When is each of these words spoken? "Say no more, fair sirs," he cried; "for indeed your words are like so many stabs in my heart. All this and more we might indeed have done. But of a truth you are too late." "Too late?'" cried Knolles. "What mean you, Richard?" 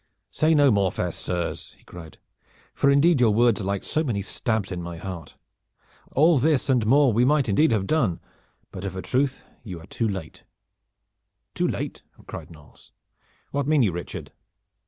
"Say 0.31 0.55
no 0.55 0.71
more, 0.71 0.91
fair 0.91 1.11
sirs," 1.11 1.73
he 1.77 1.83
cried; 1.83 2.17
"for 2.73 2.89
indeed 2.89 3.21
your 3.21 3.29
words 3.29 3.61
are 3.61 3.65
like 3.65 3.83
so 3.83 4.03
many 4.03 4.23
stabs 4.23 4.71
in 4.71 4.81
my 4.81 4.97
heart. 4.97 5.35
All 6.13 6.39
this 6.39 6.71
and 6.71 6.83
more 6.87 7.13
we 7.13 7.23
might 7.23 7.47
indeed 7.47 7.71
have 7.71 7.85
done. 7.85 8.19
But 8.71 8.83
of 8.83 8.95
a 8.95 9.03
truth 9.03 9.43
you 9.63 9.79
are 9.79 9.85
too 9.85 10.07
late." 10.09 10.43
"Too 11.53 11.67
late?'" 11.67 12.01
cried 12.25 12.49
Knolles. 12.49 12.91
"What 13.51 13.67
mean 13.67 13.83
you, 13.83 13.91
Richard?" 13.91 14.31